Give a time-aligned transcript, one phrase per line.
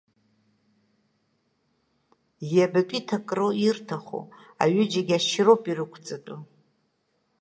[2.53, 4.23] Иабатәи ҭакроу ирҭаху,
[4.63, 6.39] аҩыџьагьы ашьроуп ирықәҵатәу!